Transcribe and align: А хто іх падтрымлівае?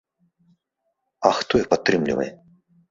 А 1.31 1.33
хто 1.41 1.53
іх 1.63 1.71
падтрымлівае? 1.77 2.29